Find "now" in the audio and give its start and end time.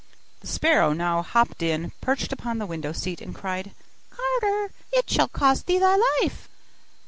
0.93-1.21